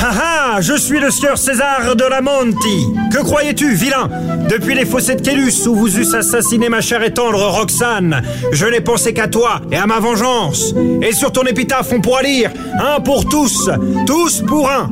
[0.00, 2.86] Ah ah, je suis le sieur César de la Monti.
[3.12, 4.08] Que croyais-tu, vilain?
[4.48, 8.22] Depuis les fossés de Kélus où vous eussent assassiné ma chère et tendre Roxane,
[8.52, 10.72] je n'ai pensé qu'à toi et à ma vengeance.
[11.02, 13.68] Et sur ton épitaphe, on pourra lire un pour tous,
[14.06, 14.88] tous pour un.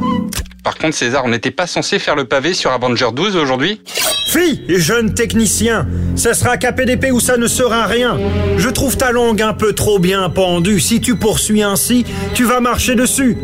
[0.65, 3.81] Par contre, César, on n'était pas censé faire le pavé sur Avenger 12 aujourd'hui?
[4.27, 5.87] Fille, jeune technicien,
[6.17, 8.19] ça sera KPDP ou ça ne sera rien.
[8.57, 10.81] Je trouve ta langue un peu trop bien pendue.
[10.81, 13.37] Si tu poursuis ainsi, tu vas marcher dessus.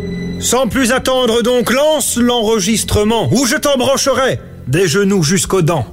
[0.42, 5.86] Sans plus attendre donc, lance l'enregistrement ou je t'embrancherai des genoux jusqu'aux dents.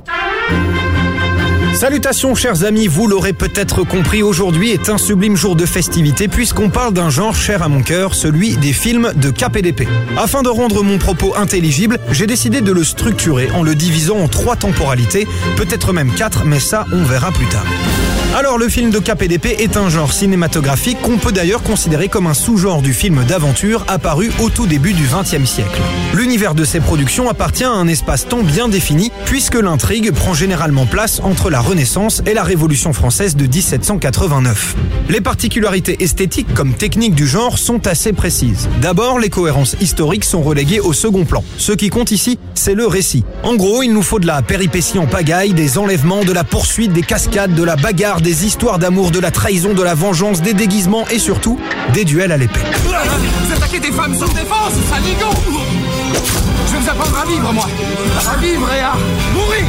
[1.75, 6.71] Salutations chers amis, vous l'aurez peut-être compris, aujourd'hui est un sublime jour de festivité puisqu'on
[6.71, 9.87] parle d'un genre cher à mon cœur, celui des films de KPDP.
[10.17, 14.27] Afin de rendre mon propos intelligible, j'ai décidé de le structurer en le divisant en
[14.27, 15.27] trois temporalités,
[15.57, 17.67] peut-être même quatre, mais ça on verra plus tard.
[18.37, 22.35] Alors le film de KPDP est un genre cinématographique qu'on peut d'ailleurs considérer comme un
[22.35, 25.81] sous-genre du film d'aventure apparu au tout début du XXe siècle.
[26.13, 31.21] L'univers de ces productions appartient à un espace-temps bien défini puisque l'intrigue prend généralement place
[31.23, 34.75] entre la Renaissance et la Révolution française de 1789.
[35.09, 38.69] Les particularités esthétiques comme techniques du genre sont assez précises.
[38.79, 41.43] D'abord, les cohérences historiques sont reléguées au second plan.
[41.57, 43.23] Ce qui compte ici, c'est le récit.
[43.41, 46.93] En gros, il nous faut de la péripétie en pagaille, des enlèvements, de la poursuite,
[46.93, 50.53] des cascades, de la bagarre, des histoires d'amour, de la trahison, de la vengeance, des
[50.53, 51.59] déguisements et surtout
[51.93, 52.59] des duels à l'épée.
[52.83, 55.29] Vous attaquez des femmes sans défense, saligo
[56.67, 57.67] Je vais vous apprendre à vivre, moi
[58.31, 58.93] À vivre et à
[59.33, 59.65] mourir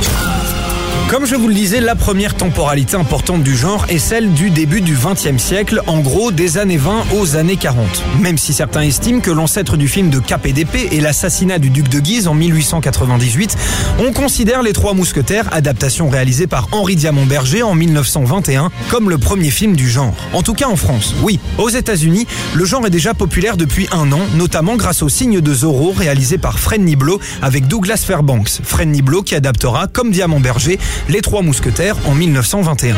[1.11, 4.81] Comme je vous le disais, la première temporalité importante du genre est celle du début
[4.81, 8.05] du XXe siècle, en gros des années 20 aux années 40.
[8.21, 11.99] Même si certains estiment que l'ancêtre du film de KPDP est l'assassinat du duc de
[11.99, 13.57] Guise en 1898,
[13.99, 19.51] on considère Les Trois Mousquetaires, adaptation réalisée par Henri Diamant-Berger en 1921, comme le premier
[19.51, 20.15] film du genre.
[20.33, 21.17] En tout cas en France.
[21.23, 25.41] Oui, aux États-Unis, le genre est déjà populaire depuis un an, notamment grâce au signe
[25.41, 28.61] de Zorro réalisé par Fred Niblo avec Douglas Fairbanks.
[28.63, 30.79] Fred Niblo qui adaptera, comme Diamant-Berger,
[31.09, 32.95] Les Trois Mousquetaires en 1921.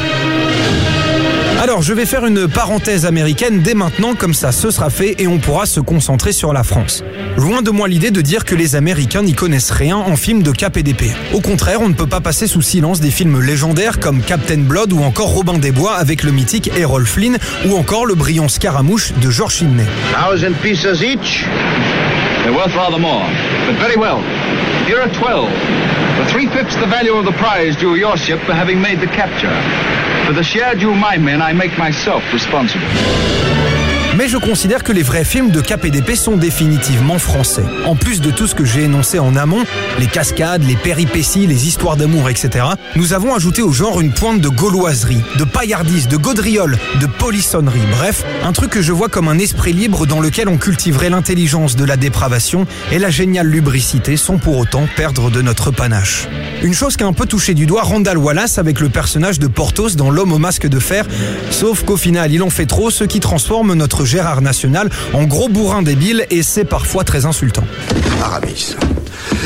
[1.63, 5.29] Alors, je vais faire une parenthèse américaine dès maintenant, comme ça ce sera fait et
[5.29, 7.05] on pourra se concentrer sur la France.
[7.37, 10.51] Loin de moi l'idée de dire que les Américains n'y connaissent rien en films de
[10.51, 11.13] KPDP.
[11.33, 14.93] Au contraire, on ne peut pas passer sous silence des films légendaires comme Captain Blood
[14.93, 19.13] ou encore Robin des Bois avec le mythique Errol Flynn ou encore le brillant Scaramouche
[19.23, 19.85] de George Sidney.
[20.13, 21.47] Thousand pieces each.
[22.51, 23.25] Worth rather more.
[23.69, 24.19] But very well.
[24.89, 26.02] 12.
[26.17, 29.53] For three-fifths the value of the prize due your ship for having made the capture.
[30.27, 33.82] For the share due my men, I make myself responsible.
[34.17, 37.65] Mais je considère que les vrais films de KPDP sont définitivement français.
[37.87, 39.65] En plus de tout ce que j'ai énoncé en amont,
[39.99, 44.43] les cascades, les péripéties, les histoires d'amour, etc., nous avons ajouté au genre une pointe
[44.43, 47.81] de gauloiserie, de paillardise, de gaudriole, de polissonnerie.
[47.91, 51.75] Bref, un truc que je vois comme un esprit libre dans lequel on cultiverait l'intelligence
[51.75, 56.29] de la dépravation et la géniale lubricité sans pour autant perdre de notre panache.
[56.63, 59.47] Une chose qui a un peu touché du doigt Randall Wallace avec le personnage de
[59.47, 61.07] Porthos dans L'homme au masque de fer,
[61.51, 65.49] sauf qu'au final il en fait trop, ce qui transforme notre Gérard National en gros
[65.49, 67.65] bourrin débile et c'est parfois très insultant.
[68.23, 68.77] Aramis,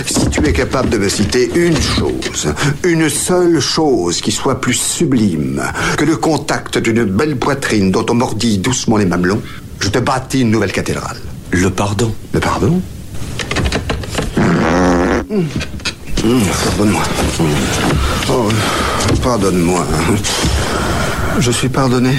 [0.06, 2.53] si tu es capable de me citer une chose,
[2.84, 5.62] une seule chose qui soit plus sublime
[5.97, 9.41] que le contact d'une belle poitrine dont on mordit doucement les mamelons,
[9.81, 11.16] je te bâtis une nouvelle cathédrale.
[11.51, 12.13] Le pardon.
[12.33, 12.81] Le pardon?
[15.28, 15.42] Mmh,
[16.65, 17.03] Pardonne-moi.
[18.31, 18.48] Oh,
[19.22, 19.86] pardonne-moi.
[21.39, 22.15] Je suis pardonné.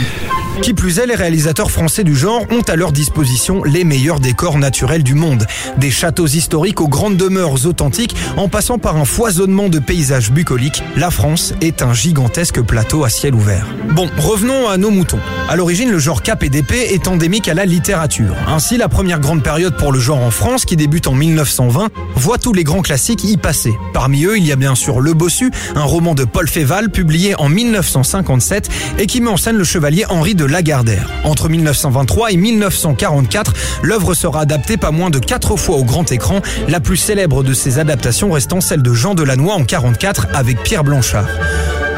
[0.61, 4.57] Qui plus est, les réalisateurs français du genre ont à leur disposition les meilleurs décors
[4.57, 5.45] naturels du monde.
[5.77, 10.83] Des châteaux historiques aux grandes demeures authentiques, en passant par un foisonnement de paysages bucoliques,
[10.95, 13.67] la France est un gigantesque plateau à ciel ouvert.
[13.91, 15.19] Bon, revenons à nos moutons.
[15.47, 18.35] À l'origine, le genre KPDP est endémique à la littérature.
[18.47, 22.37] Ainsi, la première grande période pour le genre en France, qui débute en 1920, voit
[22.37, 23.73] tous les grands classiques y passer.
[23.93, 27.35] Parmi eux, il y a bien sûr Le Bossu, un roman de Paul Féval publié
[27.35, 28.69] en 1957
[28.99, 31.09] et qui met en scène le chevalier Henri de Lagardère.
[31.23, 33.53] Entre 1923 et 1944,
[33.83, 37.53] l'œuvre sera adaptée pas moins de quatre fois au grand écran, la plus célèbre de
[37.53, 41.27] ces adaptations restant celle de Jean Delannoy en 44 avec Pierre Blanchard.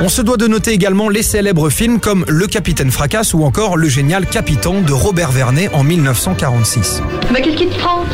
[0.01, 3.75] On se doit de noter également les célèbres films comme Le Capitaine Fracasse ou encore
[3.75, 7.04] Le Génial Capitan de Robert Vernet en 1946.
[7.34, 8.06] Mais qu'est-ce qui te prend?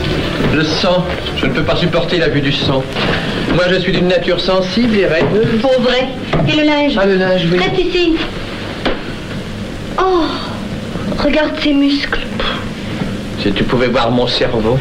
[0.55, 1.05] Le sang.
[1.39, 2.81] Je ne peux pas supporter la vue du sang.
[3.53, 5.61] Moi, je suis d'une nature sensible et rêveuse.
[5.61, 6.07] Pour vrai.
[6.47, 6.93] Et le linge?
[6.99, 7.59] Ah, le linge, oui.
[7.59, 8.15] Reste ici.
[10.07, 10.23] Oh
[11.23, 12.19] Regarde ces muscles.
[13.39, 14.77] Si tu pouvais voir mon cerveau.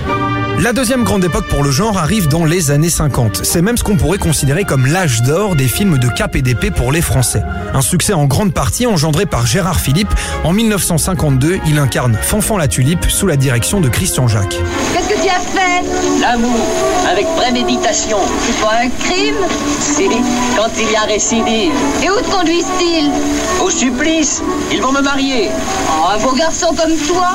[0.60, 3.40] La deuxième grande époque pour le genre arrive dans les années 50.
[3.44, 6.70] C'est même ce qu'on pourrait considérer comme l'âge d'or des films de cap et d'épée
[6.70, 7.42] pour les Français.
[7.74, 10.12] Un succès en grande partie engendré par Gérard Philippe.
[10.44, 14.56] En 1952, il incarne Fanfan la Tulipe sous la direction de Christian Jacques.
[14.94, 15.84] Qu'est-ce que tu as fait?
[16.20, 16.56] L'amour,
[17.10, 18.18] avec préméditation.
[18.46, 19.34] C'est pas un crime?
[19.80, 20.04] Si,
[20.56, 21.72] quand il y a récidive.
[22.02, 23.10] Et où te conduisent-ils?
[23.62, 24.42] Au supplice,
[24.72, 25.50] ils vont me marier.
[25.88, 27.32] Oh, un beau garçon comme toi?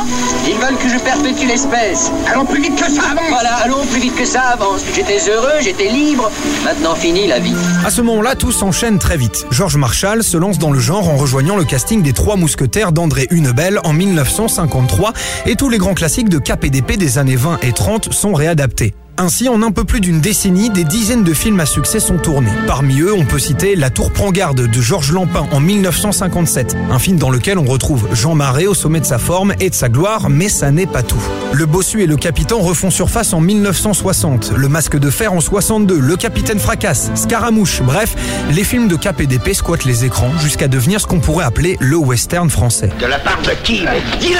[0.48, 2.12] Ils veulent que je perpétue l'espèce.
[2.32, 4.82] Allons plus vite que ça, Voilà, allons plus vite que ça avance.
[4.94, 6.30] J'étais heureux, j'étais libre.
[6.66, 7.56] Maintenant fini la vie.
[7.86, 9.46] À ce moment-là, tout s'enchaîne très vite.
[9.52, 13.28] Georges Marshall se lance dans le genre en rejoignant le casting des Trois Mousquetaires d'André
[13.32, 15.14] Hunebelle en 1953
[15.46, 18.94] et tous les grands classiques de d'épée des années 20 et 30 sont réadaptés.
[19.22, 22.54] Ainsi, en un peu plus d'une décennie, des dizaines de films à succès sont tournés.
[22.68, 27.00] Parmi eux, on peut citer La Tour prend garde de Georges Lampin en 1957, un
[27.00, 29.90] film dans lequel on retrouve Jean Marais au sommet de sa forme et de sa
[29.90, 31.22] gloire, mais ça n'est pas tout.
[31.52, 36.00] Le Bossu et le Capitaine refont surface en 1960, Le Masque de Fer en 62,
[36.00, 38.16] Le Capitaine Fracasse, Scaramouche, bref,
[38.52, 41.76] les films de cap et d'épée squattent les écrans jusqu'à devenir ce qu'on pourrait appeler
[41.82, 42.90] le western français.
[43.02, 43.82] De la part de qui?
[44.22, 44.40] Dis-le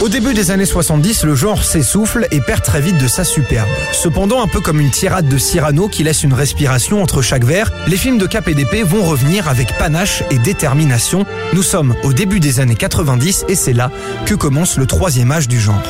[0.00, 3.68] Au début des années 70, le genre s'essouffle et perd très vite de sa superbe.
[3.92, 7.70] Cependant, un peu comme une tirade de Cyrano qui laisse une respiration entre chaque vers,
[7.86, 11.24] les films de cap et d'épée vont revenir avec panache et détermination.
[11.52, 13.90] Nous sommes au début des années 90 et c'est là
[14.26, 15.82] que commence le troisième âge du genre.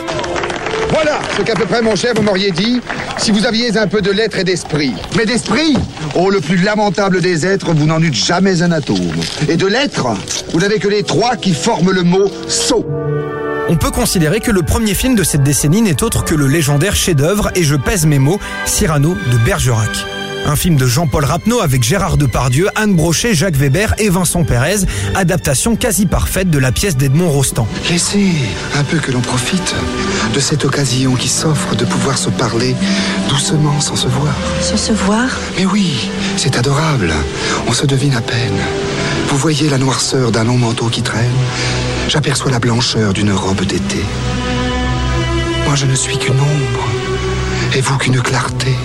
[0.91, 2.81] Voilà ce qu'à peu près, mon cher, vous m'auriez dit
[3.19, 4.93] si vous aviez un peu de lettres et d'esprit.
[5.17, 5.77] Mais d'esprit
[6.15, 9.13] Oh, le plus lamentable des êtres, vous n'en eûtes jamais un atome.
[9.49, 10.09] Et de lettres,
[10.53, 12.87] vous n'avez que les trois qui forment le mot sot.
[13.69, 16.95] On peut considérer que le premier film de cette décennie n'est autre que le légendaire
[16.95, 19.91] chef-d'œuvre, et je pèse mes mots, Cyrano de Bergerac.
[20.47, 24.81] Un film de Jean-Paul Rapneau avec Gérard Depardieu, Anne Brochet, Jacques Weber et Vincent Pérez,
[25.15, 27.67] adaptation quasi parfaite de la pièce d'Edmond Rostand.
[27.91, 28.33] Laissez
[28.75, 29.75] un peu que l'on profite
[30.35, 32.75] de cette occasion qui s'offre de pouvoir se parler
[33.29, 34.35] doucement sans se voir.
[34.61, 37.13] Sans se voir Mais oui, c'est adorable.
[37.67, 38.61] On se devine à peine.
[39.29, 41.31] Vous voyez la noirceur d'un long manteau qui traîne
[42.09, 44.05] J'aperçois la blancheur d'une robe d'été.
[45.65, 46.87] Moi, je ne suis qu'une ombre,
[47.75, 48.77] et vous qu'une clarté.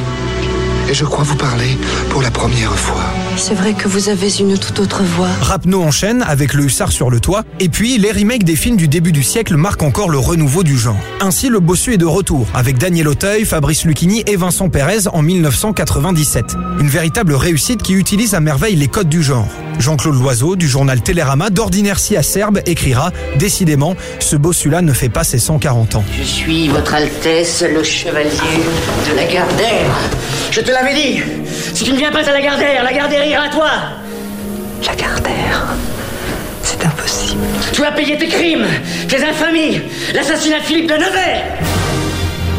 [0.89, 1.77] Et je crois vous parler
[2.09, 3.03] pour la première fois.
[3.37, 5.29] C'est vrai que vous avez une toute autre voix.
[5.39, 8.87] Rapneau enchaîne avec le hussard sur le toit, et puis les remakes des films du
[8.87, 10.97] début du siècle marquent encore le renouveau du genre.
[11.21, 15.21] Ainsi, le bossu est de retour, avec Daniel Auteuil, Fabrice Lucchini et Vincent Pérez en
[15.21, 16.55] 1997.
[16.79, 19.47] Une véritable réussite qui utilise à merveille les codes du genre.
[19.77, 25.23] Jean-Claude Loiseau, du journal Télérama, d'ordinaire si acerbe, écrira «Décidément, ce bossu-là ne fait pas
[25.23, 26.03] ses 140 ans».
[26.19, 28.29] Je suis votre Altesse, le chevalier
[29.09, 29.95] de la Gardère.
[30.51, 31.21] Je te l'avais dit.
[31.73, 33.69] Si tu ne viens pas à la Gardère, la Gardère ira à toi.
[34.85, 35.75] La Gardère
[36.63, 37.45] C'est impossible.
[37.71, 38.65] Tu as payé tes crimes,
[39.07, 39.81] tes infamies,
[40.13, 41.43] l'assassinat de Philippe de Nevers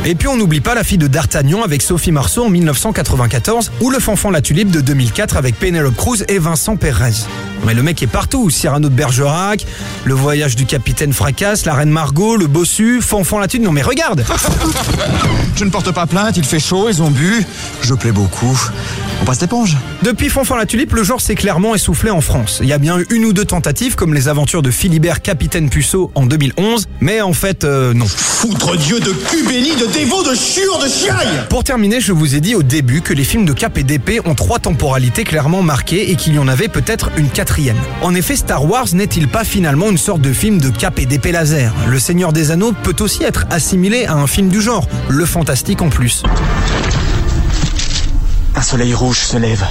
[0.07, 3.90] Et puis on n'oublie pas la fille de D'Artagnan avec Sophie Marceau en 1994 ou
[3.90, 7.26] le fanfan La Tulipe de 2004 avec Penelope Cruz et Vincent Perez.
[7.66, 9.66] Mais le mec est partout, Cyrano de Bergerac,
[10.04, 13.83] le voyage du capitaine Fracasse, la reine Margot, le bossu, fanfan La Tulipe, non mais
[13.83, 14.25] regarde
[15.57, 17.45] Je ne porte pas plainte, il fait chaud, ils ont bu,
[17.83, 18.59] je plais beaucoup.
[19.20, 19.76] On passe l'éponge.
[20.02, 22.60] Depuis Fanfan la Tulipe, le genre s'est clairement essoufflé en France.
[22.62, 25.68] Il y a bien eu une ou deux tentatives, comme les aventures de Philibert Capitaine
[25.68, 28.06] Puceau en 2011, mais en fait, euh, non.
[28.06, 32.34] Foutre Dieu de cul béni, de dévot, de chiure, de chiaille Pour terminer, je vous
[32.34, 35.62] ai dit au début que les films de cap et d'épée ont trois temporalités clairement
[35.62, 37.76] marquées et qu'il y en avait peut-être une quatrième.
[38.00, 41.32] En effet, Star Wars n'est-il pas finalement une sorte de film de cap et d'épée
[41.32, 41.74] laser?
[41.88, 45.82] Le Seigneur des Anneaux peut aussi être assimilé à un film du genre, le fantastique
[45.82, 46.22] en plus.
[48.60, 49.64] Un soleil rouge se lève.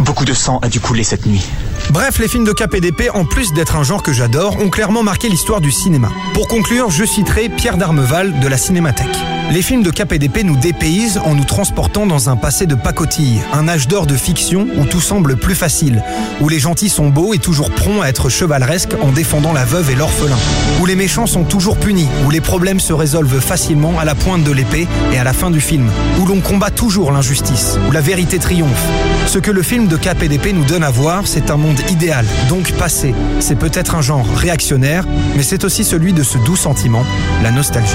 [0.00, 1.42] Beaucoup de sang a dû couler cette nuit.
[1.88, 5.30] Bref, les films de d'épée, en plus d'être un genre que j'adore, ont clairement marqué
[5.30, 6.10] l'histoire du cinéma.
[6.34, 9.16] Pour conclure, je citerai Pierre Darmeval de la Cinémathèque.
[9.52, 13.68] Les films de KPDP nous dépaysent en nous transportant dans un passé de pacotille, un
[13.68, 16.02] âge d'or de fiction où tout semble plus facile,
[16.40, 19.90] où les gentils sont beaux et toujours prompts à être chevaleresques en défendant la veuve
[19.90, 20.36] et l'orphelin,
[20.80, 24.42] où les méchants sont toujours punis, où les problèmes se résolvent facilement à la pointe
[24.42, 25.88] de l'épée et à la fin du film,
[26.20, 28.86] où l'on combat toujours l'injustice, où la vérité triomphe.
[29.26, 32.72] Ce que le film de KPDP nous donne à voir, c'est un monde idéal, donc
[32.72, 33.14] passé.
[33.38, 37.04] C'est peut-être un genre réactionnaire, mais c'est aussi celui de ce doux sentiment,
[37.44, 37.94] la nostalgie.